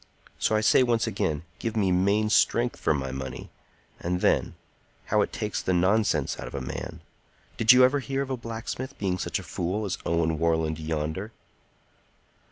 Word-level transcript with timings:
So 0.39 0.55
I 0.55 0.61
say 0.61 0.81
once 0.81 1.05
again, 1.05 1.43
give 1.59 1.77
me 1.77 1.91
main 1.91 2.31
strength 2.31 2.79
for 2.79 2.91
my 2.91 3.11
money. 3.11 3.51
And 3.99 4.19
then, 4.19 4.55
how 5.05 5.21
it 5.21 5.31
takes 5.31 5.61
the 5.61 5.73
nonsense 5.73 6.39
out 6.39 6.47
of 6.47 6.55
a 6.55 6.59
man! 6.59 7.01
Did 7.55 7.71
you 7.71 7.83
ever 7.83 7.99
hear 7.99 8.23
of 8.23 8.31
a 8.31 8.35
blacksmith 8.35 8.97
being 8.97 9.19
such 9.19 9.37
a 9.37 9.43
fool 9.43 9.85
as 9.85 9.99
Owen 10.03 10.39
Warland 10.39 10.79
yonder?" 10.79 11.31